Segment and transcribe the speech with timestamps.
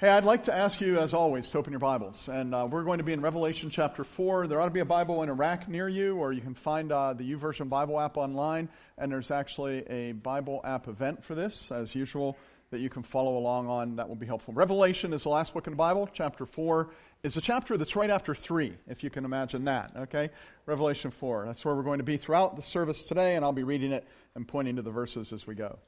[0.00, 2.30] Hey, I'd like to ask you, as always, to open your Bibles.
[2.30, 4.46] And uh, we're going to be in Revelation chapter 4.
[4.46, 6.90] There ought to be a Bible in a rack near you, or you can find
[6.90, 8.70] uh, the YouVersion Bible app online.
[8.96, 12.38] And there's actually a Bible app event for this, as usual,
[12.70, 13.96] that you can follow along on.
[13.96, 14.54] That will be helpful.
[14.54, 16.08] Revelation is the last book in the Bible.
[16.10, 16.88] Chapter 4
[17.22, 20.30] is a chapter that's right after 3, if you can imagine that, okay?
[20.64, 21.44] Revelation 4.
[21.44, 24.08] That's where we're going to be throughout the service today, and I'll be reading it
[24.34, 25.78] and pointing to the verses as we go.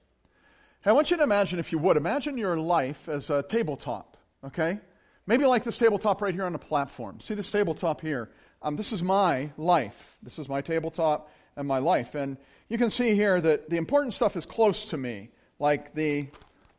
[0.85, 4.81] I want you to imagine, if you would, imagine your life as a tabletop, okay?
[5.27, 7.21] Maybe like this tabletop right here on the platform.
[7.21, 8.31] See this tabletop here?
[8.63, 10.17] Um, this is my life.
[10.23, 12.17] This is my tabletop and my life.
[12.17, 12.37] And
[12.69, 15.31] you can see here that the important stuff is close to me,
[15.61, 16.27] like the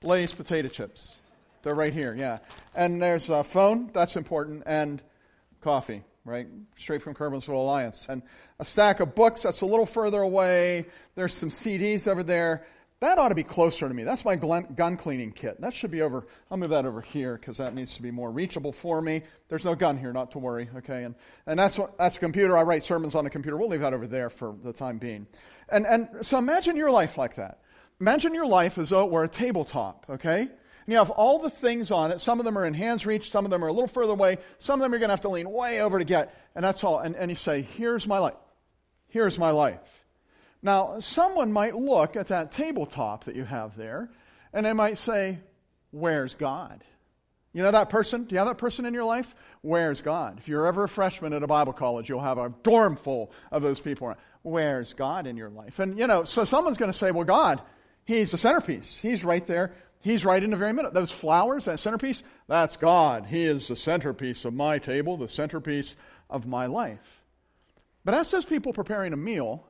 [0.03, 1.17] Lay's potato chips.
[1.61, 2.39] They're right here, yeah.
[2.75, 5.01] And there's a phone, that's important, and
[5.61, 6.47] coffee, right?
[6.77, 8.07] Straight from Curwensville Alliance.
[8.09, 8.21] And
[8.59, 10.87] a stack of books, that's a little further away.
[11.15, 12.65] There's some CDs over there.
[13.03, 14.05] That ought to be closer to me.
[14.05, 15.59] That's my gun cleaning kit.
[15.59, 16.25] That should be over.
[16.49, 19.23] I'll move that over here because that needs to be more reachable for me.
[19.49, 20.69] There's no gun here, not to worry.
[20.77, 21.13] Okay, and
[21.45, 22.55] and that's what that's a computer.
[22.55, 23.57] I write sermons on a computer.
[23.57, 25.27] We'll leave that over there for the time being.
[25.67, 27.59] And and so imagine your life like that.
[27.99, 30.05] Imagine your life as though it were a tabletop.
[30.09, 30.49] Okay, and
[30.87, 32.21] you have all the things on it.
[32.21, 33.29] Some of them are in hand's reach.
[33.31, 34.37] Some of them are a little further away.
[34.59, 36.33] Some of them you're going to have to lean way over to get.
[36.55, 36.99] And that's all.
[36.99, 38.35] And and you say, here's my life.
[39.09, 40.02] Here's my life.
[40.63, 44.09] Now, someone might look at that tabletop that you have there,
[44.53, 45.39] and they might say,
[45.91, 46.83] Where's God?
[47.51, 48.23] You know that person?
[48.23, 49.35] Do you have that person in your life?
[49.61, 50.39] Where's God?
[50.39, 53.61] If you're ever a freshman at a Bible college, you'll have a dorm full of
[53.61, 54.15] those people.
[54.41, 55.77] Where's God in your life?
[55.79, 57.61] And, you know, so someone's going to say, Well, God,
[58.05, 58.97] He's the centerpiece.
[58.97, 59.73] He's right there.
[59.99, 60.91] He's right in the very middle.
[60.91, 63.25] Those flowers, that centerpiece, that's God.
[63.25, 65.95] He is the centerpiece of my table, the centerpiece
[66.29, 67.23] of my life.
[68.03, 69.65] But as those people preparing a meal,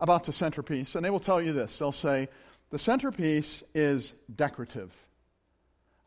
[0.00, 1.78] about the centerpiece, and they will tell you this.
[1.78, 2.28] They'll say,
[2.70, 4.92] the centerpiece is decorative.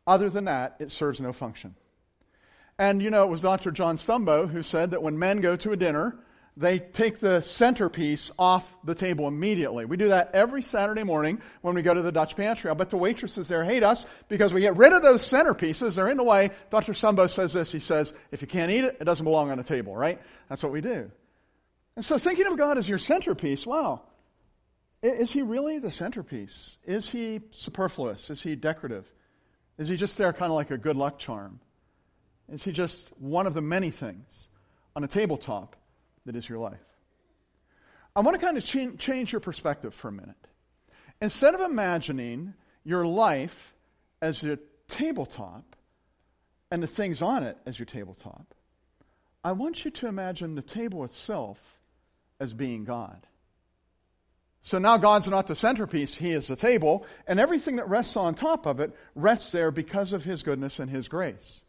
[0.06, 1.76] Other than that, it serves no function.
[2.78, 3.72] And you know, it was Dr.
[3.72, 6.16] John Stumbo who said that when men go to a dinner,
[6.56, 9.86] they take the centerpiece off the table immediately.
[9.86, 12.70] We do that every Saturday morning when we go to the Dutch pantry.
[12.70, 15.96] I bet the waitresses there hate us because we get rid of those centerpieces.
[15.96, 16.52] They're in the way.
[16.70, 16.94] Dr.
[16.94, 17.72] Stumbo says this.
[17.72, 20.20] He says, if you can't eat it, it doesn't belong on a table, right?
[20.50, 21.12] That's what we do.
[22.00, 24.04] And so thinking of God as your centerpiece, wow.
[25.04, 26.78] Is he really the centerpiece?
[26.86, 28.30] Is he superfluous?
[28.30, 29.06] Is he decorative?
[29.78, 31.60] Is he just there kind of like a good luck charm?
[32.48, 34.48] Is he just one of the many things
[34.96, 35.76] on a tabletop
[36.26, 36.80] that is your life?
[38.16, 40.48] I want to kind of ch- change your perspective for a minute.
[41.20, 42.54] Instead of imagining
[42.86, 43.76] your life
[44.22, 45.76] as your tabletop
[46.72, 48.56] and the things on it as your tabletop,
[49.44, 51.76] I want you to imagine the table itself
[52.40, 53.26] as being God.
[54.62, 58.36] So now God's not the centerpiece, He is the table, and everything that rests on
[58.36, 61.64] top of it rests there because of His goodness and His grace.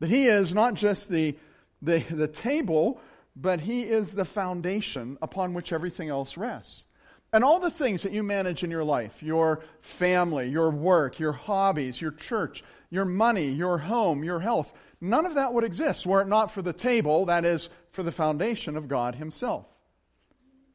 [0.00, 1.36] That He is not just the,
[1.80, 3.00] the, the table,
[3.36, 6.84] but He is the foundation upon which everything else rests.
[7.32, 11.32] And all the things that you manage in your life, your family, your work, your
[11.32, 16.22] hobbies, your church, your money, your home, your health, none of that would exist were
[16.22, 19.66] it not for the table, that is, for the foundation of God Himself.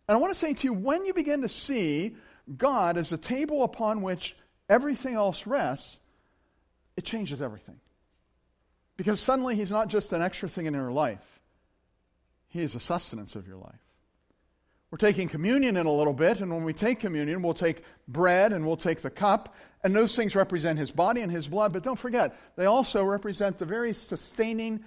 [0.07, 2.15] And I want to say to you, when you begin to see
[2.57, 4.35] God as a table upon which
[4.69, 5.99] everything else rests,
[6.97, 7.79] it changes everything.
[8.97, 11.39] Because suddenly He's not just an extra thing in your life,
[12.49, 13.79] He is the sustenance of your life.
[14.91, 18.53] We're taking communion in a little bit, and when we take communion, we'll take bread
[18.53, 21.81] and we'll take the cup, and those things represent His body and His blood, but
[21.81, 24.83] don't forget, they also represent the very sustaining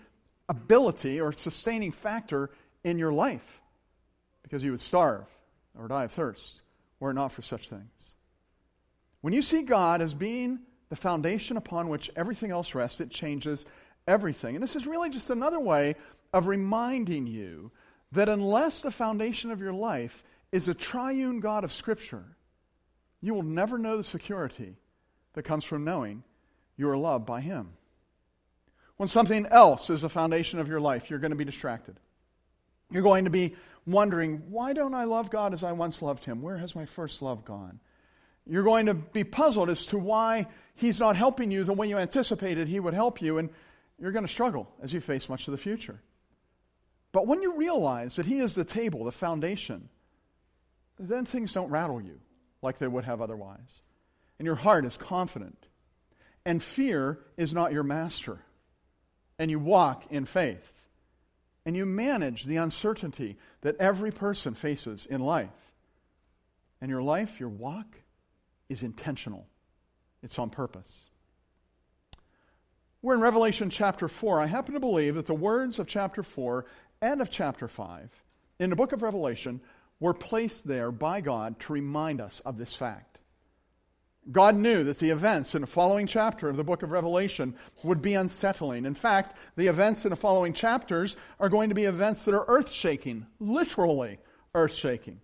[0.49, 2.51] ability or sustaining factor
[2.85, 3.61] in your life
[4.47, 5.27] because you would starve
[5.77, 6.63] or die of thirst
[7.01, 8.15] were it not for such things.
[9.23, 13.67] When you see God as being the foundation upon which everything else rests, it changes
[14.07, 14.55] everything.
[14.55, 15.97] And this is really just another way
[16.33, 17.73] of reminding you
[18.13, 22.25] that unless the foundation of your life is a triune God of Scripture,
[23.21, 24.77] you will never know the security
[25.33, 26.23] that comes from knowing
[26.77, 27.71] you are loved by Him.
[28.97, 31.99] When something else is the foundation of your life, you're going to be distracted.
[32.91, 33.57] You're going to be
[33.87, 36.43] wondering, why don't I love God as I once loved Him?
[36.43, 37.81] Where has my first love gone?
[38.47, 41.99] You're going to be puzzled as to why He's not helping you the way you
[41.99, 43.51] anticipated He would help you, and
[43.99, 46.01] you're going to struggle as you face much of the future.
[47.13, 49.89] But when you realize that He is the table, the foundation,
[50.99, 52.21] then things don't rattle you
[52.63, 53.83] like they would have otherwise.
[54.39, 55.67] And your heart is confident.
[56.45, 58.39] And fear is not your master.
[59.39, 60.86] And you walk in faith
[61.67, 65.51] and you manage the uncertainty that every person faces in life.
[66.81, 67.87] And your life, your walk,
[68.69, 69.47] is intentional,
[70.23, 71.05] it's on purpose.
[73.03, 74.41] We're in Revelation chapter 4.
[74.41, 76.65] I happen to believe that the words of chapter 4
[77.03, 78.11] and of chapter 5
[78.59, 79.61] in the book of Revelation
[80.01, 83.16] were placed there by God to remind us of this fact.
[84.33, 88.03] God knew that the events in the following chapter of the book of Revelation would
[88.03, 88.85] be unsettling.
[88.85, 92.45] In fact, the events in the following chapters are going to be events that are
[92.49, 94.19] earth shaking, literally
[94.55, 95.21] earth shaking.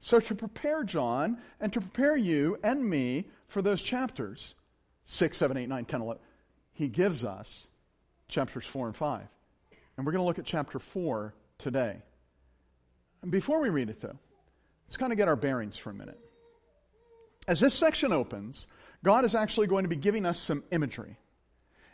[0.00, 4.56] So, to prepare John and to prepare you and me for those chapters
[5.04, 6.22] 6, 7, 8, 9, 10, 11,
[6.72, 7.68] he gives us
[8.28, 9.20] chapters 4 and 5.
[9.96, 11.96] And we're going to look at chapter 4 today.
[13.22, 14.18] And before we read it, though,
[14.86, 16.18] let's kind of get our bearings for a minute.
[17.48, 18.66] As this section opens,
[19.04, 21.16] God is actually going to be giving us some imagery.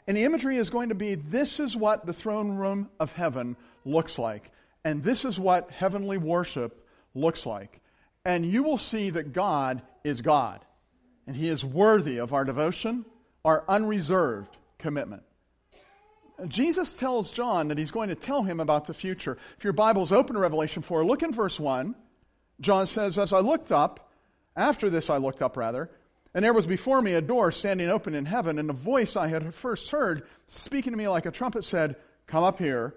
[0.06, 3.56] And the imagery is going to be this is what the throne room of heaven
[3.84, 4.50] looks like,
[4.84, 7.80] and this is what heavenly worship looks like.
[8.24, 10.64] And you will see that God is God,
[11.26, 13.04] and He is worthy of our devotion,
[13.44, 15.22] our unreserved commitment.
[16.46, 19.38] Jesus tells John that he's going to tell him about the future.
[19.56, 21.96] If your Bible's open to Revelation 4, look in verse 1.
[22.60, 24.07] John says, As I looked up,
[24.58, 25.90] after this I looked up rather,
[26.34, 29.28] and there was before me a door standing open in heaven, and a voice I
[29.28, 31.96] had first heard speaking to me like a trumpet said,
[32.26, 32.94] Come up here,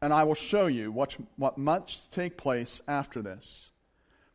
[0.00, 3.70] and I will show you what, what must take place after this.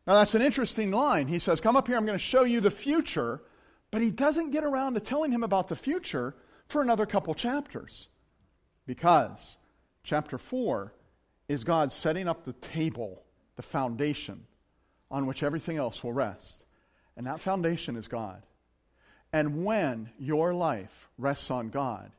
[0.05, 1.27] Now that's an interesting line.
[1.27, 3.41] He says, Come up here, I'm going to show you the future,
[3.91, 6.35] but he doesn't get around to telling him about the future
[6.67, 8.07] for another couple chapters.
[8.85, 9.57] Because
[10.03, 10.93] chapter 4
[11.49, 13.23] is God setting up the table,
[13.55, 14.45] the foundation
[15.09, 16.65] on which everything else will rest.
[17.17, 18.41] And that foundation is God.
[19.33, 22.11] And when your life rests on God,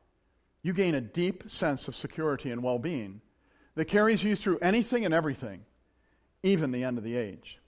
[0.61, 3.21] you gain a deep sense of security and well being
[3.75, 5.61] that carries you through anything and everything,
[6.43, 7.59] even the end of the age.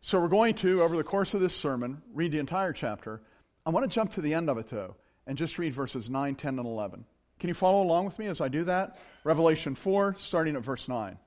[0.00, 3.20] So we're going to, over the course of this sermon, read the entire chapter.
[3.64, 4.96] I want to jump to the end of it, though,
[5.26, 7.04] and just read verses 9, 10, and 11.
[7.38, 8.98] Can you follow along with me as I do that?
[9.24, 11.18] Revelation 4, starting at verse 9.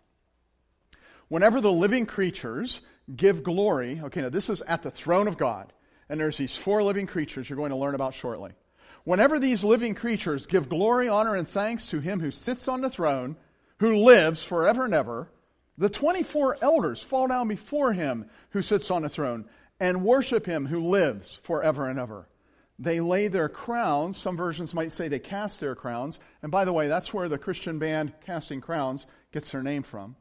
[1.29, 2.81] Whenever the living creatures
[3.15, 5.73] give glory, okay, now this is at the throne of God,
[6.09, 8.51] and there's these four living creatures you're going to learn about shortly.
[9.03, 12.89] Whenever these living creatures give glory, honor, and thanks to him who sits on the
[12.89, 13.35] throne,
[13.79, 15.27] who lives forever and ever,
[15.77, 19.45] the 24 elders fall down before him who sits on the throne
[19.79, 22.27] and worship him who lives forever and ever.
[22.77, 26.73] They lay their crowns, some versions might say they cast their crowns, and by the
[26.73, 30.15] way, that's where the Christian band Casting Crowns gets their name from.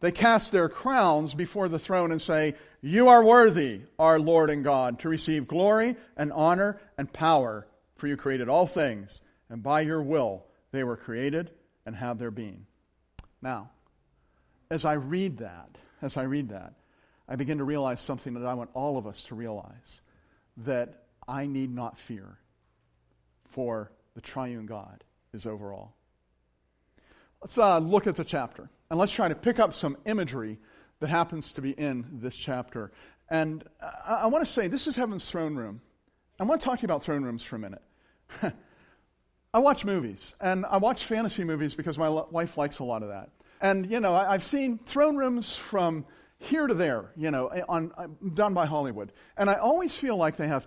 [0.00, 4.62] They cast their crowns before the throne and say, You are worthy, our Lord and
[4.62, 9.80] God, to receive glory and honor and power, for you created all things, and by
[9.82, 11.50] your will they were created
[11.86, 12.66] and have their being.
[13.40, 13.70] Now,
[14.70, 15.68] as I read that,
[16.02, 16.74] as I read that,
[17.28, 20.02] I begin to realize something that I want all of us to realize
[20.58, 22.38] that I need not fear,
[23.46, 25.02] for the triune God
[25.32, 25.94] is over all.
[27.40, 30.58] Let's uh, look at the chapter, and let's try to pick up some imagery
[31.00, 32.92] that happens to be in this chapter.
[33.28, 35.80] And I, I want to say, this is Heaven's throne room.
[36.38, 37.82] I want to talk to you about throne rooms for a minute.
[39.54, 43.10] I watch movies, and I watch fantasy movies because my wife likes a lot of
[43.10, 43.30] that.
[43.60, 46.04] And, you know, I, have seen throne rooms from
[46.38, 49.12] here to there, you know, eh, on, uh, done by Hollywood.
[49.36, 50.66] And I always feel like they have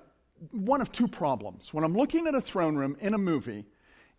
[0.51, 1.73] one of two problems.
[1.73, 3.65] When I'm looking at a throne room in a movie,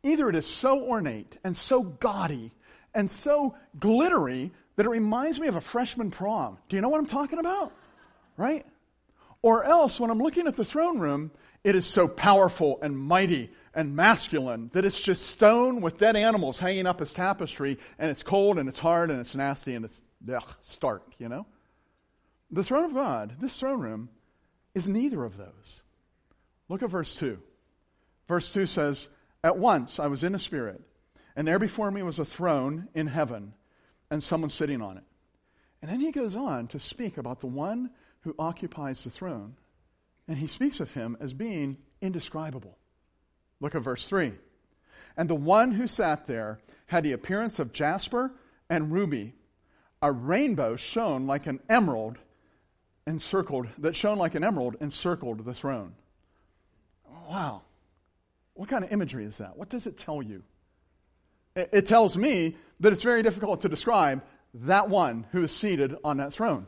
[0.02, 2.52] either it is so ornate and so gaudy
[2.94, 6.58] and so glittery that it reminds me of a freshman prom.
[6.68, 7.72] Do you know what I'm talking about?
[8.36, 8.64] Right?
[9.42, 11.30] Or else, when I'm looking at the throne room,
[11.64, 16.58] it is so powerful and mighty and masculine that it's just stone with dead animals
[16.58, 20.02] hanging up as tapestry, and it's cold and it's hard and it's nasty and it's
[20.32, 21.46] ugh, stark, you know?
[22.50, 24.08] The throne of God, this throne room,
[24.74, 25.82] is neither of those.
[26.68, 27.38] Look at verse 2.
[28.26, 29.08] Verse 2 says,
[29.42, 30.80] At once I was in the Spirit,
[31.38, 33.52] and there before me was a throne in heaven,
[34.10, 35.04] and someone sitting on it.
[35.80, 37.90] And then he goes on to speak about the one
[38.22, 39.54] who occupies the throne,
[40.26, 42.76] and he speaks of him as being indescribable.
[43.60, 44.32] Look at verse 3.
[45.16, 48.32] And the one who sat there had the appearance of jasper
[48.68, 49.32] and ruby.
[50.02, 52.18] A rainbow shone like an emerald
[53.06, 55.94] encircled, that shone like an emerald encircled the throne.
[57.28, 57.62] Wow.
[58.54, 59.56] What kind of imagery is that?
[59.56, 60.42] What does it tell you?
[61.58, 64.22] It, tells me that it's very difficult to describe
[64.54, 66.66] that one who is seated on that throne.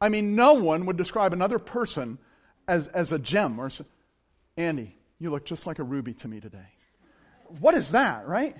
[0.00, 2.18] I mean, no one would describe another person
[2.68, 3.70] as, as a gem or
[4.56, 6.68] Andy, you look just like a ruby to me today.
[7.60, 8.56] What is that, right?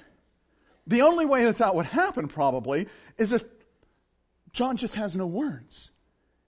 [0.87, 2.87] The only way that that would happen probably
[3.19, 3.45] is if
[4.53, 5.91] John just has no words.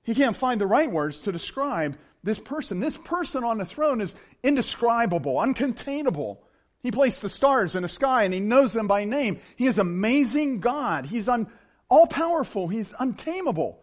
[0.03, 2.81] He can't find the right words to describe this person.
[2.81, 6.39] This person on the throne is indescribable, uncontainable.
[6.83, 9.41] He placed the stars in the sky and he knows them by name.
[9.57, 11.07] He is amazing God.
[11.07, 11.49] He's un,
[11.89, 12.69] all powerful.
[12.69, 13.83] He's untamable.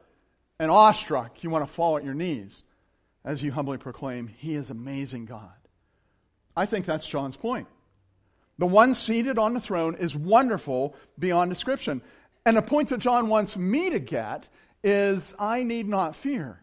[0.59, 2.63] And awestruck, you want to fall at your knees
[3.25, 5.49] as you humbly proclaim, He is amazing God.
[6.55, 7.67] I think that's John's point.
[8.59, 12.01] The one seated on the throne is wonderful beyond description.
[12.45, 14.47] And the point that John wants me to get
[14.83, 16.61] is I need not fear,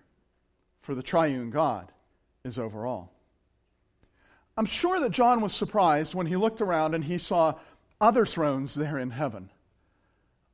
[0.80, 1.90] for the triune God
[2.44, 3.11] is over all.
[4.56, 7.54] I'm sure that John was surprised when he looked around and he saw
[8.00, 9.50] other thrones there in heaven.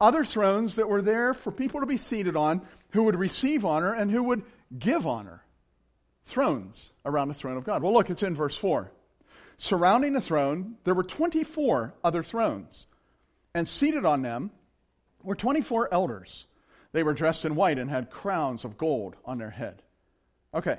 [0.01, 3.93] Other thrones that were there for people to be seated on who would receive honor
[3.93, 4.43] and who would
[4.79, 5.43] give honor.
[6.25, 7.83] Thrones around the throne of God.
[7.83, 8.93] Well, look, it's in verse 4.
[9.57, 12.87] Surrounding the throne, there were 24 other thrones,
[13.55, 14.53] and seated on them
[15.25, 16.47] were 24 elders.
[16.93, 19.83] They were dressed in white and had crowns of gold on their head.
[20.55, 20.79] Okay.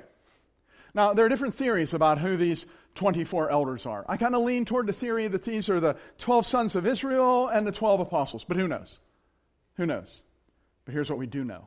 [0.94, 2.64] Now, there are different theories about who these
[3.00, 4.04] 24 elders are.
[4.10, 7.48] I kind of lean toward the theory that these are the 12 sons of Israel
[7.48, 8.98] and the 12 apostles, but who knows?
[9.76, 10.22] Who knows?
[10.84, 11.66] But here's what we do know.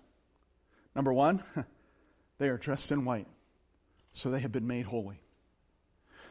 [0.95, 1.43] Number one,
[2.37, 3.25] they are dressed in white,
[4.11, 5.23] so they have been made holy.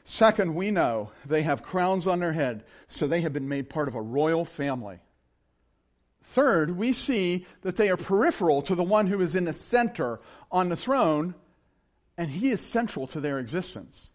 [0.04, 3.88] Second, we know they have crowns on their head, so they have been made part
[3.88, 5.00] of a royal family.
[6.22, 10.20] Third, we see that they are peripheral to the one who is in the center
[10.52, 11.34] on the throne,
[12.16, 14.12] and he is central to their existence.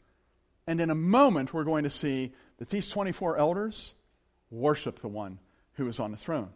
[0.68, 3.96] And in a moment, we're going to see that these 24 elders
[4.52, 5.40] worship the one
[5.74, 6.50] who is on the throne.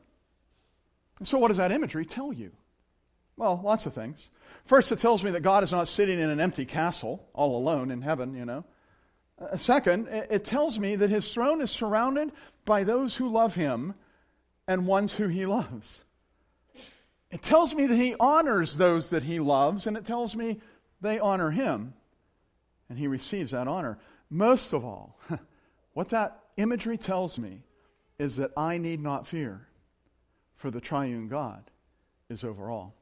[1.17, 2.51] And so, what does that imagery tell you?
[3.37, 4.29] Well, lots of things.
[4.65, 7.89] First, it tells me that God is not sitting in an empty castle all alone
[7.89, 8.65] in heaven, you know.
[9.39, 12.31] Uh, second, it tells me that his throne is surrounded
[12.65, 13.95] by those who love him
[14.67, 16.03] and ones who he loves.
[17.31, 20.59] It tells me that he honors those that he loves, and it tells me
[20.99, 21.93] they honor him,
[22.91, 23.97] and he receives that honor.
[24.29, 25.17] Most of all,
[25.93, 27.61] what that imagery tells me
[28.19, 29.65] is that I need not fear,
[30.57, 31.63] for the triune God
[32.29, 32.93] is over all.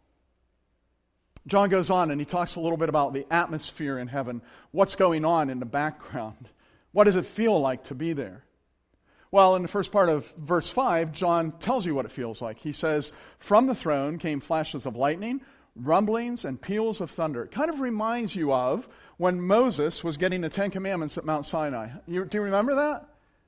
[1.48, 4.44] John goes on and he talks a little bit about the atmosphere in heaven.
[4.70, 6.48] What's going on in the background?
[6.92, 8.44] What does it feel like to be there?
[9.30, 12.58] Well, in the first part of verse 5, John tells you what it feels like.
[12.58, 15.42] He says, From the throne came flashes of lightning,
[15.86, 17.44] rumblings, and peals of thunder.
[17.44, 21.46] It kind of reminds you of when Moses was getting the Ten Commandments at Mount
[21.46, 21.90] Sinai.
[22.08, 23.08] You, do you remember that?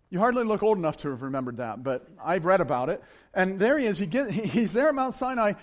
[0.09, 3.01] You hardly look old enough to have remembered that, but I've read about it.
[3.33, 3.97] And there he is.
[3.97, 5.53] He get, he's there at Mount Sinai,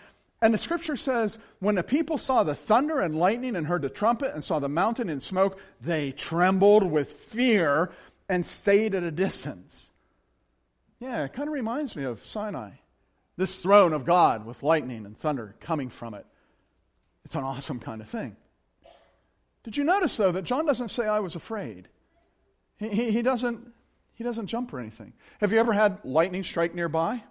[0.40, 3.88] and the scripture says, when the people saw the thunder and lightning and heard the
[3.88, 7.90] trumpet and saw the mountain in smoke, they trembled with fear
[8.28, 9.90] and stayed at a distance.
[11.00, 12.70] Yeah, it kind of reminds me of Sinai.
[13.37, 16.26] This throne of God with lightning and thunder coming from it.
[17.28, 18.37] It's an awesome kind of thing.
[19.62, 21.88] Did you notice, though, that John doesn't say, I was afraid?
[22.78, 23.70] He, he, he, doesn't,
[24.14, 25.12] he doesn't jump or anything.
[25.40, 27.23] Have you ever had lightning strike nearby?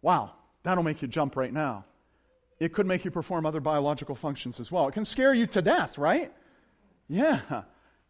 [0.00, 1.84] Wow, that'll make you jump right now
[2.58, 4.88] it could make you perform other biological functions as well.
[4.88, 6.32] It can scare you to death, right?
[7.08, 7.40] Yeah,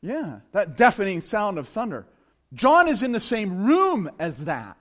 [0.00, 0.40] yeah.
[0.52, 2.06] That deafening sound of thunder.
[2.54, 4.76] John is in the same room as that.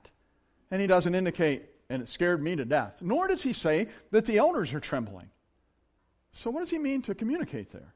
[0.71, 3.01] And he doesn't indicate, and it scared me to death.
[3.01, 5.29] Nor does he say that the elders are trembling.
[6.35, 7.93] So, what does he mean to communicate there?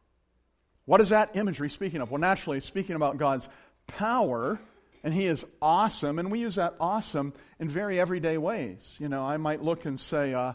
[0.85, 2.09] What is that imagery speaking of?
[2.09, 3.49] Well, naturally, speaking about God's
[3.85, 4.57] power,
[5.03, 8.95] and he is awesome, and we use that awesome in very everyday ways.
[8.97, 10.53] You know, I might look and say, uh,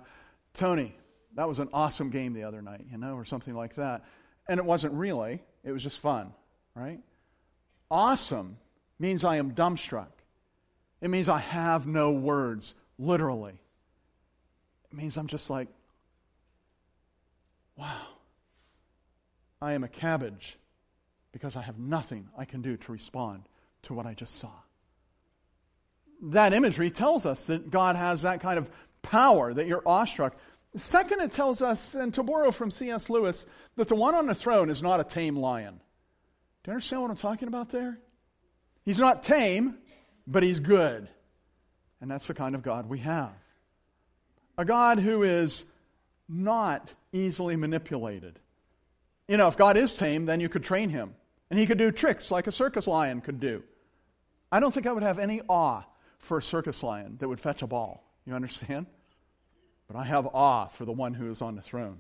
[0.55, 0.97] Tony,
[1.35, 4.05] that was an awesome game the other night, you know, or something like that.
[4.49, 6.33] And it wasn't really, it was just fun,
[6.75, 7.01] right?
[7.91, 8.57] Awesome
[8.99, 10.11] means I am dumbstruck.
[11.03, 13.61] It means I have no words, literally.
[14.91, 15.69] It means I'm just like,
[17.77, 18.07] wow,
[19.61, 20.59] I am a cabbage
[21.33, 23.49] because I have nothing I can do to respond
[23.83, 24.53] to what I just saw.
[26.23, 28.71] That imagery tells us that God has that kind of
[29.03, 30.37] power, that you're awestruck.
[30.77, 33.11] Second, it tells us, and to borrow from C.S.
[33.11, 35.81] Lewis, that the one on the throne is not a tame lion.
[36.63, 37.99] Do you understand what I'm talking about there?
[38.85, 39.77] He's not tame,
[40.27, 41.09] but he's good.
[42.01, 43.33] And that's the kind of God we have.
[44.57, 45.65] A God who is
[46.29, 48.39] not easily manipulated.
[49.29, 51.15] You know, if God is tame, then you could train him.
[51.51, 53.63] And he could do tricks like a circus lion could do.
[54.51, 55.83] I don't think I would have any awe
[56.19, 58.03] for a circus lion that would fetch a ball.
[58.27, 58.87] You understand?
[59.87, 61.99] but I have awe for the one who is on the throne.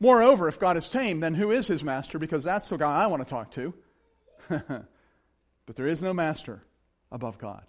[0.00, 2.18] Moreover, if God is tame, then who is his master?
[2.18, 3.74] Because that's the guy I want to talk to.
[4.48, 6.62] but there is no master
[7.12, 7.62] above God,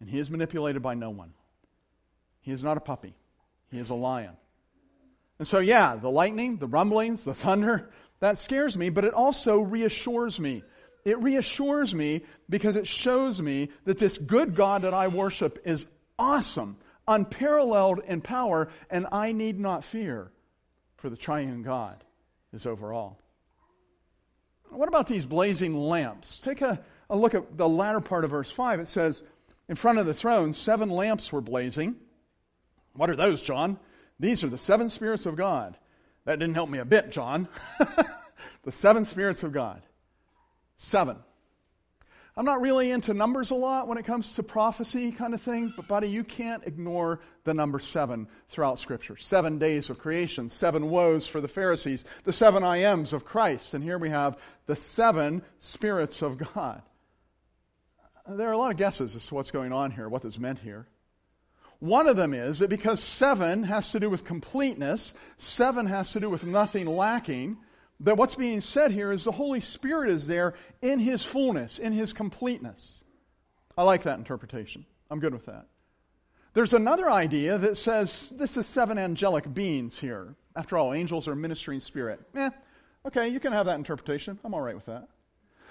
[0.00, 1.32] and he is manipulated by no one.
[2.40, 3.14] He is not a puppy,
[3.70, 4.36] he is a lion.
[5.38, 7.90] And so, yeah, the lightning, the rumblings, the thunder,
[8.20, 10.62] that scares me, but it also reassures me.
[11.04, 15.86] It reassures me because it shows me that this good God that I worship is
[16.18, 20.32] awesome, unparalleled in power, and I need not fear,
[20.96, 22.02] for the triune God
[22.52, 23.20] is over all.
[24.70, 26.40] What about these blazing lamps?
[26.40, 28.80] Take a, a look at the latter part of verse 5.
[28.80, 29.22] It says,
[29.68, 31.94] In front of the throne, seven lamps were blazing.
[32.94, 33.78] What are those, John?
[34.18, 35.76] These are the seven spirits of God.
[36.24, 37.48] That didn't help me a bit, John.
[38.64, 39.82] the seven spirits of God.
[40.76, 41.16] Seven.
[42.38, 45.72] I'm not really into numbers a lot when it comes to prophecy kind of thing,
[45.74, 49.16] but buddy, you can't ignore the number seven throughout Scripture.
[49.16, 53.72] Seven days of creation, seven woes for the Pharisees, the seven I ams of Christ,
[53.72, 56.82] and here we have the seven spirits of God.
[58.28, 60.58] There are a lot of guesses as to what's going on here, what is meant
[60.58, 60.86] here.
[61.86, 66.20] One of them is that because seven has to do with completeness, seven has to
[66.20, 67.58] do with nothing lacking,
[68.00, 71.92] that what's being said here is the Holy Spirit is there in His fullness, in
[71.92, 73.04] His completeness.
[73.78, 74.84] I like that interpretation.
[75.12, 75.66] I'm good with that.
[76.54, 80.34] There's another idea that says this is seven angelic beings here.
[80.56, 82.18] After all, angels are ministering spirit.
[82.34, 82.50] Eh,
[83.06, 84.40] okay, you can have that interpretation.
[84.42, 85.06] I'm all right with that.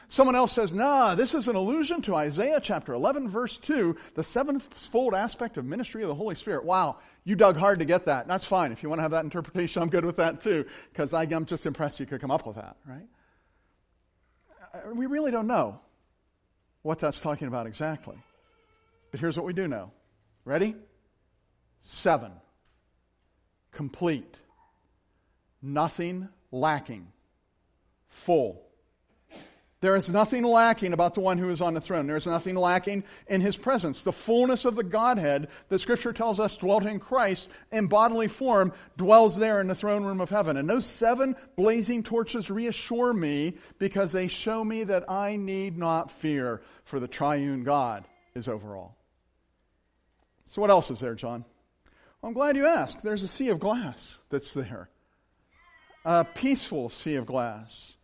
[0.08, 4.24] Someone else says, nah, this is an allusion to Isaiah chapter 11, verse 2, the
[4.24, 6.64] sevenfold aspect of ministry of the Holy Spirit.
[6.64, 8.28] Wow, you dug hard to get that.
[8.28, 8.72] That's fine.
[8.72, 11.66] If you want to have that interpretation, I'm good with that too, because I'm just
[11.66, 13.08] impressed you could come up with that, right?
[14.74, 15.80] Uh, we really don't know
[16.84, 18.18] what that's talking about exactly.
[19.12, 19.92] But here's what we do know.
[20.44, 20.76] Ready?
[21.82, 22.32] Seven.
[23.72, 24.40] Complete.
[25.62, 27.08] Nothing lacking.
[28.10, 28.62] Full
[29.82, 32.08] there is nothing lacking about the one who is on the throne.
[32.08, 34.04] There is nothing lacking in his presence.
[34.04, 38.72] The fullness of the Godhead that Scripture tells us dwelt in Christ in bodily form
[38.98, 40.56] dwells there in the throne room of heaven.
[40.56, 46.10] And those seven blazing torches reassure me because they show me that I need not
[46.10, 48.98] fear, for the triune God is over all.
[50.46, 51.44] So, what else is there, John?
[52.22, 53.04] Well, I'm glad you asked.
[53.04, 54.90] There's a sea of glass that's there,
[56.06, 57.95] a peaceful sea of glass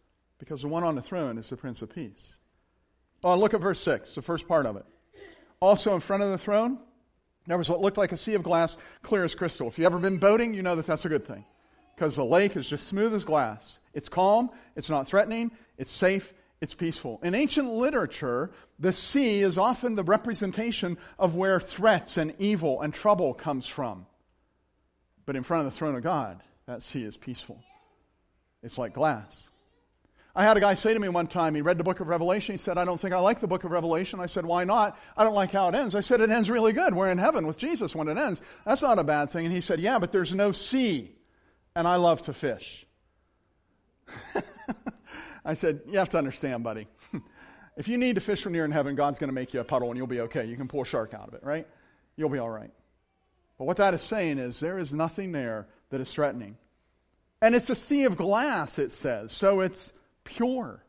[0.41, 2.39] because the one on the throne is the Prince of Peace.
[3.23, 4.85] Oh, look at verse 6, the first part of it.
[5.59, 6.79] Also in front of the throne,
[7.45, 9.67] there was what looked like a sea of glass, clear as crystal.
[9.67, 11.45] If you've ever been boating, you know that that's a good thing.
[11.95, 13.79] Because the lake is just smooth as glass.
[13.93, 17.19] It's calm, it's not threatening, it's safe, it's peaceful.
[17.21, 18.49] In ancient literature,
[18.79, 24.07] the sea is often the representation of where threats and evil and trouble comes from.
[25.27, 27.61] But in front of the throne of God, that sea is peaceful.
[28.63, 29.50] It's like glass.
[30.35, 32.53] I had a guy say to me one time, he read the book of Revelation.
[32.53, 34.19] He said, I don't think I like the book of Revelation.
[34.21, 34.97] I said, why not?
[35.17, 35.93] I don't like how it ends.
[35.93, 36.95] I said, it ends really good.
[36.95, 38.41] We're in heaven with Jesus when it ends.
[38.65, 39.45] That's not a bad thing.
[39.45, 41.13] And he said, yeah, but there's no sea.
[41.75, 42.85] And I love to fish.
[45.45, 46.87] I said, you have to understand, buddy.
[47.77, 49.65] if you need to fish when you're in heaven, God's going to make you a
[49.65, 50.45] puddle and you'll be okay.
[50.45, 51.67] You can pull a shark out of it, right?
[52.15, 52.71] You'll be all right.
[53.57, 56.57] But what that is saying is there is nothing there that is threatening.
[57.41, 59.31] And it's a sea of glass, it says.
[59.31, 60.83] So it's pure.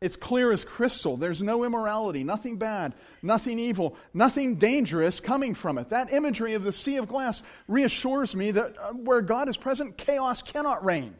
[0.00, 1.16] It's clear as crystal.
[1.16, 5.88] There's no immorality, nothing bad, nothing evil, nothing dangerous coming from it.
[5.88, 9.98] That imagery of the sea of glass reassures me that uh, where God is present,
[9.98, 11.16] chaos cannot reign,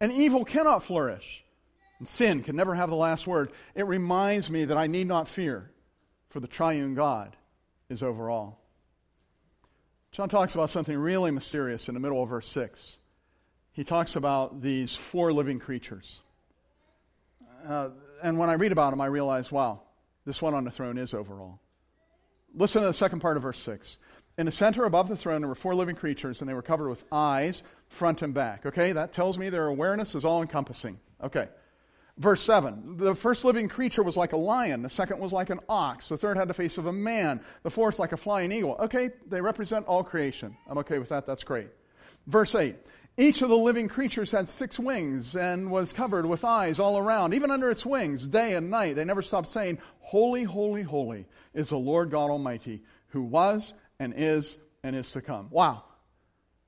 [0.00, 1.44] and evil cannot flourish,
[1.98, 3.52] and sin can never have the last word.
[3.74, 5.70] It reminds me that I need not fear,
[6.28, 7.34] for the triune God
[7.88, 8.60] is over all.
[10.12, 12.98] John talks about something really mysterious in the middle of verse 6.
[13.72, 16.20] He talks about these four living creatures.
[17.66, 17.90] Uh,
[18.22, 19.82] and when I read about him, I realize, wow,
[20.24, 21.60] this one on the throne is over all.
[22.54, 23.98] Listen to the second part of verse 6.
[24.38, 26.88] In the center above the throne, there were four living creatures, and they were covered
[26.88, 28.66] with eyes, front and back.
[28.66, 30.98] Okay, that tells me their awareness is all encompassing.
[31.22, 31.48] Okay.
[32.18, 32.96] Verse 7.
[32.96, 34.82] The first living creature was like a lion.
[34.82, 36.08] The second was like an ox.
[36.08, 37.40] The third had the face of a man.
[37.62, 38.76] The fourth like a flying eagle.
[38.80, 40.56] Okay, they represent all creation.
[40.68, 41.26] I'm okay with that.
[41.26, 41.68] That's great.
[42.26, 42.76] Verse 8.
[43.20, 47.34] Each of the living creatures had six wings and was covered with eyes all around,
[47.34, 48.94] even under its wings, day and night.
[48.94, 54.14] They never stopped saying, Holy, holy, holy is the Lord God Almighty, who was and
[54.16, 55.48] is and is to come.
[55.50, 55.82] Wow.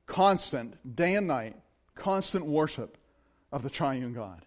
[0.07, 1.55] Constant, day and night,
[1.95, 2.99] constant worship
[3.53, 4.45] of the triune God.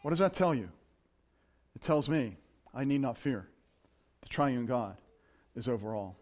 [0.00, 0.70] What does that tell you?
[1.76, 2.38] It tells me
[2.72, 3.46] I need not fear.
[4.22, 4.96] The triune God
[5.54, 6.16] is over all.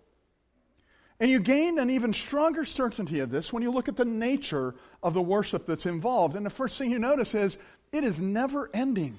[1.23, 4.75] And you gain an even stronger certainty of this when you look at the nature
[5.05, 6.35] of the worship that's involved.
[6.35, 7.59] And the first thing you notice is
[7.93, 9.17] it is never ending.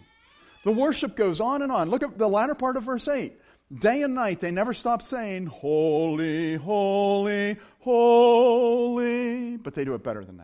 [0.65, 1.89] The worship goes on and on.
[1.89, 3.39] Look at the latter part of verse 8.
[3.79, 9.55] Day and night, they never stop saying, Holy, holy, holy.
[9.55, 10.43] But they do it better than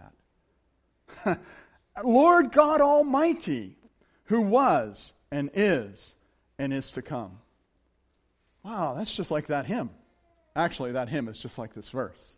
[1.25, 1.41] that.
[2.05, 3.75] Lord God Almighty,
[4.23, 6.15] who was and is
[6.57, 7.37] and is to come.
[8.63, 9.89] Wow, that's just like that hymn.
[10.59, 12.35] Actually, that hymn is just like this verse.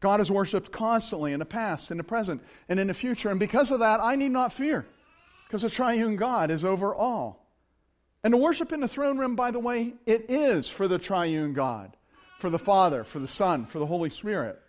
[0.00, 3.30] God is worshiped constantly in the past, in the present, and in the future.
[3.30, 4.86] And because of that, I need not fear,
[5.46, 7.44] because the triune God is over all.
[8.22, 11.52] And the worship in the throne room, by the way, it is for the triune
[11.52, 11.96] God,
[12.38, 14.60] for the Father, for the Son, for the Holy Spirit.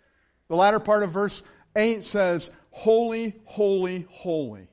[0.48, 1.42] The latter part of verse
[1.76, 4.66] 8 says, Holy, holy, holy.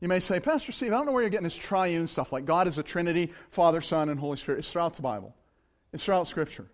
[0.00, 2.44] You may say, Pastor Steve, I don't know where you're getting this triune stuff, like
[2.44, 4.58] God is a Trinity, Father, Son, and Holy Spirit.
[4.58, 5.34] It's throughout the Bible,
[5.92, 6.66] it's throughout Scripture.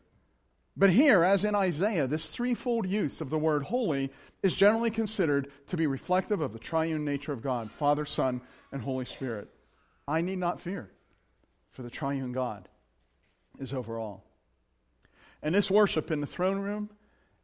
[0.77, 4.11] But here, as in Isaiah, this threefold use of the word holy
[4.43, 8.41] is generally considered to be reflective of the triune nature of God, Father, Son,
[8.73, 9.49] and Holy Spirit.
[10.09, 10.91] I need not fear,
[11.71, 12.69] for the triune God
[13.59, 14.25] is over all.
[15.43, 16.91] And this worship in the throne room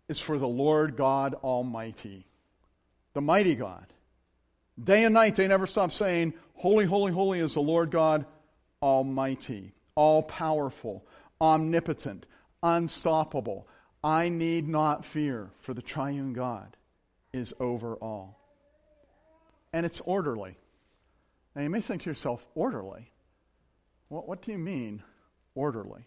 [0.08, 2.26] is for the Lord God Almighty,
[3.12, 3.86] the mighty God.
[4.82, 8.26] Day and night they never stop saying, Holy, holy, holy is the Lord God
[8.82, 11.06] Almighty, all powerful,
[11.40, 12.26] omnipotent,
[12.62, 13.68] unstoppable.
[14.02, 16.76] I need not fear, for the triune God
[17.32, 18.38] is over all.
[19.72, 20.56] And it's orderly.
[21.54, 23.10] Now you may think to yourself, orderly?
[24.08, 25.02] What, what do you mean,
[25.54, 26.02] orderly?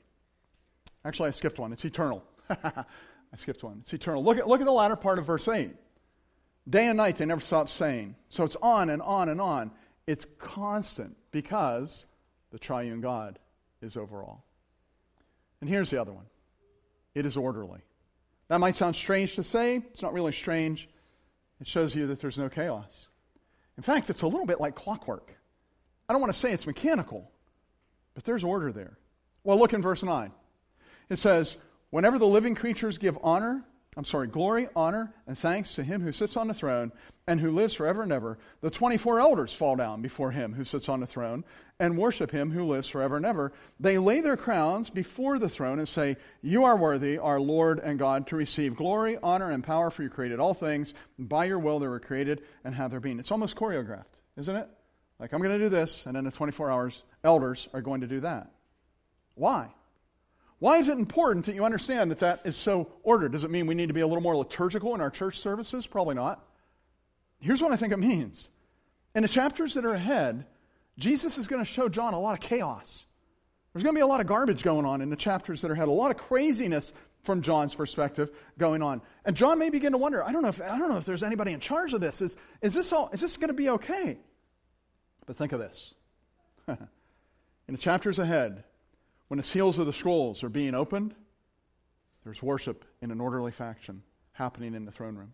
[1.05, 1.73] Actually, I skipped one.
[1.73, 2.23] It's eternal.
[2.49, 3.79] I skipped one.
[3.81, 4.23] It's eternal.
[4.23, 5.71] Look at, look at the latter part of verse 8.
[6.69, 8.15] Day and night they never stop saying.
[8.29, 9.71] So it's on and on and on.
[10.07, 12.05] It's constant because
[12.51, 13.39] the triune God
[13.81, 14.45] is over all.
[15.63, 16.25] And here's the other one
[17.15, 17.79] it is orderly.
[18.49, 19.77] That might sound strange to say.
[19.77, 20.89] It's not really strange.
[21.61, 23.07] It shows you that there's no chaos.
[23.77, 25.33] In fact, it's a little bit like clockwork.
[26.09, 27.31] I don't want to say it's mechanical,
[28.13, 28.97] but there's order there.
[29.45, 30.33] Well, look in verse 9.
[31.07, 31.57] It says,
[31.91, 33.63] Whenever the living creatures give honor
[33.95, 36.91] I'm sorry, glory, honor, and thanks to him who sits on the throne
[37.27, 38.39] and who lives forever and ever.
[38.61, 41.43] The 24 elders fall down before him who sits on the throne
[41.79, 43.53] and worship him who lives forever and ever.
[43.79, 47.99] They lay their crowns before the throne and say, You are worthy, our Lord and
[47.99, 50.95] God, to receive glory, honor, and power, for you created all things.
[51.19, 53.19] By your will they were created and have their being.
[53.19, 54.05] It's almost choreographed,
[54.37, 54.67] isn't it?
[55.19, 58.07] Like, I'm going to do this, and then the 24 hours, elders are going to
[58.07, 58.51] do that.
[59.35, 59.69] Why?
[60.63, 63.33] Why is it important that you understand that that is so ordered?
[63.33, 65.85] Does it mean we need to be a little more liturgical in our church services?
[65.85, 66.41] Probably not.
[67.41, 68.49] Here's what I think it means.
[69.13, 70.45] In the chapters that are ahead,
[70.97, 73.05] Jesus is going to show John a lot of chaos.
[73.73, 75.73] There's going to be a lot of garbage going on in the chapters that are
[75.73, 79.01] ahead, a lot of craziness from John's perspective going on.
[79.25, 81.23] And John may begin to wonder, I don't know if, I don't know if there's
[81.23, 82.21] anybody in charge of this.
[82.21, 84.17] Is, is this all, is this going to be okay?
[85.25, 85.93] But think of this.
[86.69, 86.77] in
[87.67, 88.63] the chapters ahead,
[89.27, 91.15] when the seals of the scrolls are being opened,
[92.23, 95.33] there's worship in an orderly faction happening in the throne room.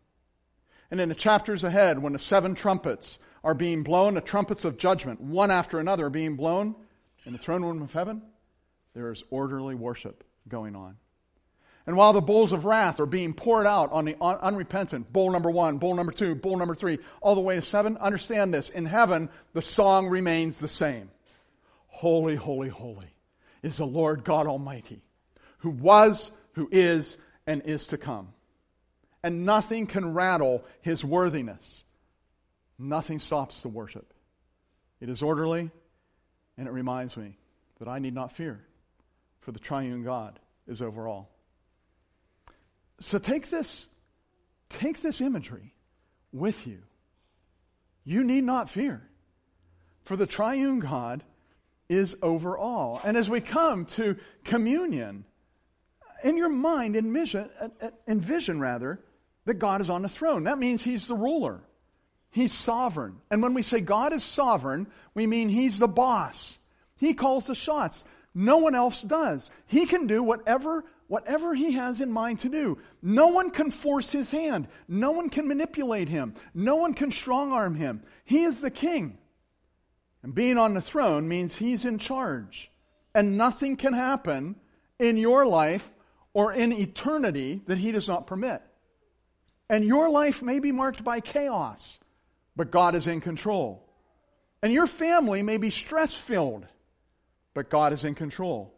[0.92, 4.78] And in the chapters ahead, when the seven trumpets are being blown, the trumpets of
[4.78, 6.76] judgment, one after another, are being blown
[7.26, 8.22] in the throne room of heaven,
[8.94, 10.98] there is orderly worship going on.
[11.86, 15.50] And while the bowls of wrath are being poured out on the unrepentant, bowl number
[15.50, 18.70] one, bowl number two, bowl number three, all the way to seven, understand this.
[18.70, 21.10] In heaven, the song remains the same
[21.88, 23.14] Holy, holy, holy
[23.64, 25.04] is the Lord God Almighty,
[25.60, 28.30] who was, who is, and is to come.
[29.24, 31.84] And nothing can rattle his worthiness.
[32.78, 34.14] Nothing stops the worship.
[35.02, 35.72] It is orderly,
[36.58, 37.38] and it reminds me
[37.80, 38.62] that I need not fear,
[39.42, 41.30] for the triune God is over all.
[43.00, 43.90] So take this,
[44.70, 45.74] take this imagery
[46.32, 46.80] with you.
[48.04, 49.02] You need not fear,
[50.04, 51.24] for the triune God
[51.90, 53.02] is over all.
[53.04, 55.26] And as we come to communion,
[56.24, 57.50] in your mind, envision,
[58.08, 59.00] envision rather,
[59.46, 60.44] that God is on the throne.
[60.44, 61.62] That means He's the ruler.
[62.30, 63.18] He's sovereign.
[63.32, 66.60] And when we say God is sovereign, we mean He's the boss.
[66.98, 68.06] He calls the shots.
[68.36, 69.50] No one else does.
[69.66, 72.78] He can do whatever, whatever He has in mind to do.
[73.02, 74.68] No one can force His hand.
[74.88, 76.36] No one can manipulate Him.
[76.54, 78.04] No one can strong arm Him.
[78.26, 79.18] He is the king.
[80.24, 82.70] And being on the throne means he's in charge.
[83.16, 84.56] And nothing can happen
[85.00, 85.90] in your life
[86.34, 88.62] or in eternity that he does not permit.
[89.70, 92.00] And your life may be marked by chaos,
[92.56, 93.86] but God is in control.
[94.62, 96.66] And your family may be stress filled,
[97.54, 98.74] but God is in control.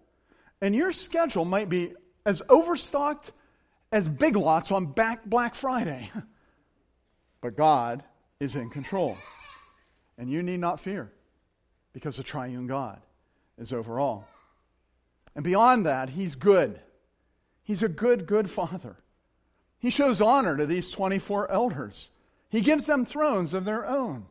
[0.62, 1.94] And your schedule might be
[2.26, 3.32] as overstocked
[3.92, 6.12] as Big Lots on back Black Friday,
[7.42, 8.04] but God
[8.40, 9.18] is in control.
[10.18, 11.12] And you need not fear
[11.94, 13.02] because the triune God
[13.58, 14.28] is over all.
[15.36, 16.80] And beyond that, He's good.
[17.64, 18.98] He's a good, good Father.
[19.80, 22.12] He shows honor to these 24 elders.
[22.50, 24.26] He gives them thrones of their own.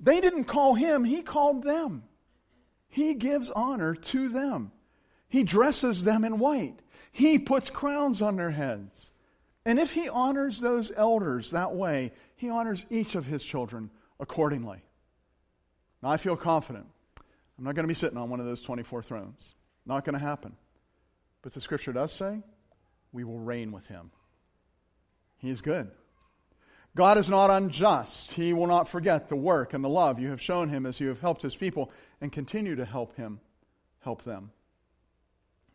[0.00, 2.02] They didn't call him, he called them.
[2.88, 4.72] He gives honor to them.
[5.28, 6.76] He dresses them in white.
[7.12, 9.10] He puts crowns on their heads.
[9.64, 14.83] And if he honors those elders that way, he honors each of his children accordingly.
[16.04, 16.84] Now, I feel confident.
[17.58, 19.54] I'm not going to be sitting on one of those 24 thrones.
[19.86, 20.54] Not going to happen.
[21.40, 22.42] But the scripture does say
[23.10, 24.10] we will reign with him.
[25.38, 25.90] He is good.
[26.94, 28.32] God is not unjust.
[28.32, 31.08] He will not forget the work and the love you have shown him as you
[31.08, 31.90] have helped his people
[32.20, 33.40] and continue to help him
[34.00, 34.50] help them.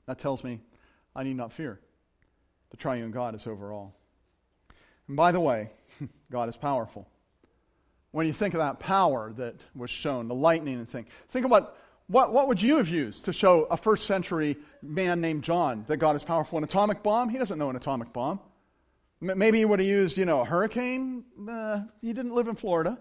[0.05, 0.61] That tells me
[1.15, 1.79] I need not fear.
[2.69, 3.95] The triune God is over all.
[5.07, 5.71] And by the way,
[6.31, 7.07] God is powerful.
[8.11, 11.75] When you think of that power that was shown, the lightning and thing, think about
[12.07, 15.97] what, what would you have used to show a first century man named John that
[15.97, 16.57] God is powerful?
[16.57, 17.29] An atomic bomb?
[17.29, 18.39] He doesn't know an atomic bomb.
[19.21, 21.25] Maybe he would have used, you know, a hurricane.
[21.47, 22.97] Uh, he didn't live in Florida.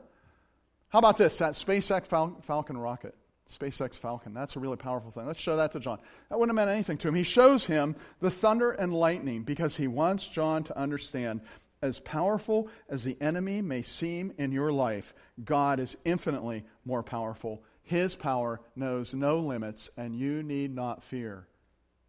[0.88, 1.38] How about this?
[1.38, 3.14] That SpaceX Fal- Falcon rocket.
[3.48, 4.34] SpaceX Falcon.
[4.34, 5.26] That's a really powerful thing.
[5.26, 5.98] Let's show that to John.
[6.28, 7.14] That wouldn't have meant anything to him.
[7.14, 11.40] He shows him the thunder and lightning because he wants John to understand
[11.82, 15.14] as powerful as the enemy may seem in your life,
[15.44, 17.62] God is infinitely more powerful.
[17.82, 21.46] His power knows no limits, and you need not fear,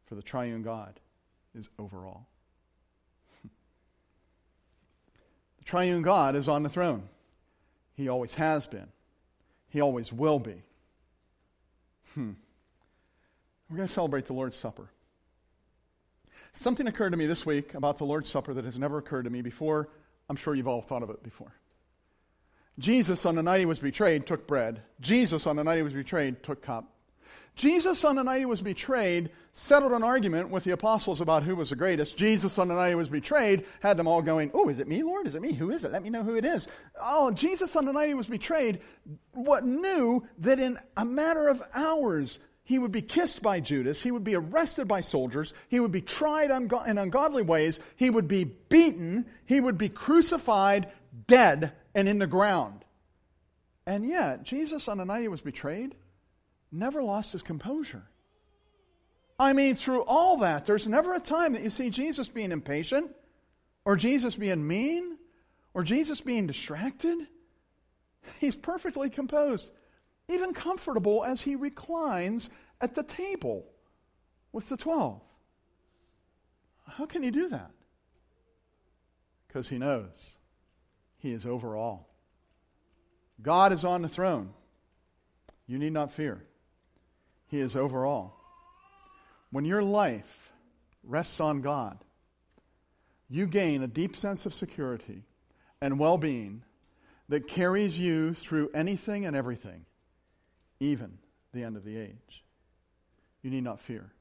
[0.06, 1.00] for the triune God
[1.56, 2.28] is over all.
[5.60, 7.08] the triune God is on the throne.
[7.96, 8.88] He always has been,
[9.70, 10.64] He always will be.
[12.16, 12.32] Hmm.
[13.70, 14.90] We're going to celebrate the Lord's Supper.
[16.52, 19.30] Something occurred to me this week about the Lord's Supper that has never occurred to
[19.30, 19.90] me before.
[20.30, 21.54] I'm sure you've all thought of it before.
[22.78, 24.82] Jesus, on the night he was betrayed, took bread.
[25.02, 26.94] Jesus, on the night he was betrayed, took cup.
[27.56, 31.58] Jesus, on the night he was betrayed, settled an argument with the apostles about who
[31.58, 32.16] was the greatest.
[32.16, 35.04] Jesus, on the night he was betrayed, had them all going, Oh, is it me,
[35.04, 35.28] Lord?
[35.28, 35.52] Is it me?
[35.52, 35.92] Who is it?
[35.92, 36.70] Let me know who it is.
[37.02, 38.80] Oh, Jesus, on the night he was betrayed,
[39.34, 44.00] what knew that in a matter of hours, he would be kissed by Judas.
[44.00, 45.56] He would be arrested by soldiers.
[45.70, 47.80] He would be tried in ungodly ways.
[47.96, 49.26] He would be beaten.
[49.48, 50.88] He would be crucified,
[51.26, 52.86] dead, and in the ground.
[53.88, 55.96] And yet, Jesus, on the night he was betrayed,
[56.72, 58.04] never lost his composure.
[59.40, 63.10] I mean, through all that, there's never a time that you see Jesus being impatient,
[63.84, 65.18] or Jesus being mean,
[65.74, 67.18] or Jesus being distracted.
[68.40, 69.72] He's perfectly composed
[70.30, 73.66] even comfortable as he reclines at the table
[74.52, 75.20] with the 12.
[76.88, 77.72] How can he do that?
[79.48, 80.36] Because he knows
[81.18, 82.08] he is over all.
[83.42, 84.54] God is on the throne.
[85.66, 86.44] You need not fear.
[87.48, 88.40] He is over all.
[89.52, 90.52] When your life
[91.04, 91.98] rests on God,
[93.30, 95.24] you gain a deep sense of security
[95.82, 96.64] and well being
[97.30, 99.86] that carries you through anything and everything
[100.80, 101.18] even
[101.54, 102.44] the end of the age.
[103.42, 104.12] You need not fear.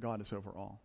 [0.00, 0.80] God is over all.